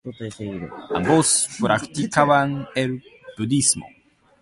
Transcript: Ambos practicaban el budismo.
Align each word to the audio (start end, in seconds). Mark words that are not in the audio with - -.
Ambos 0.95 1.27
practicaban 1.61 2.65
el 2.73 3.03
budismo. 3.37 3.85